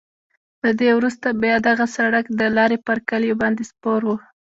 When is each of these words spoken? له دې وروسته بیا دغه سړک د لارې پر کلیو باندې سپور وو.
له 0.63 0.71
دې 0.79 0.89
وروسته 0.95 1.27
بیا 1.41 1.55
دغه 1.67 1.85
سړک 1.97 2.25
د 2.39 2.41
لارې 2.57 2.77
پر 2.85 2.97
کلیو 3.09 3.39
باندې 3.41 3.63
سپور 3.71 4.01
وو. 4.07 4.15